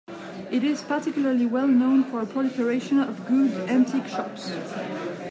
[0.49, 4.51] It is particularly well known for a proliferation of good antique shops.